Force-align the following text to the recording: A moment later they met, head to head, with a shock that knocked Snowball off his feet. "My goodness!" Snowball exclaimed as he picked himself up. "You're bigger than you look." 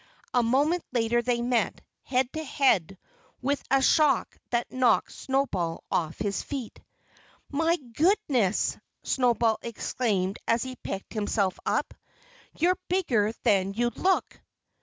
A 0.33 0.41
moment 0.41 0.83
later 0.91 1.21
they 1.21 1.43
met, 1.43 1.79
head 2.01 2.33
to 2.33 2.43
head, 2.43 2.97
with 3.39 3.61
a 3.69 3.83
shock 3.83 4.35
that 4.49 4.71
knocked 4.71 5.11
Snowball 5.11 5.83
off 5.91 6.17
his 6.17 6.41
feet. 6.41 6.81
"My 7.51 7.77
goodness!" 7.77 8.79
Snowball 9.03 9.59
exclaimed 9.61 10.39
as 10.47 10.63
he 10.63 10.75
picked 10.77 11.13
himself 11.13 11.59
up. 11.67 11.93
"You're 12.57 12.79
bigger 12.89 13.31
than 13.43 13.75
you 13.75 13.91
look." 13.91 14.41